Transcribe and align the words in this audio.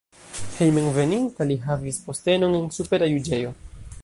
Hejmenveninta 0.59 1.47
li 1.51 1.59
havis 1.67 2.03
postenojn 2.09 2.59
en 2.63 2.69
supera 2.79 3.15
juĝejo. 3.17 3.55